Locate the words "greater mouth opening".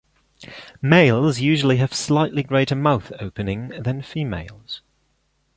2.41-3.67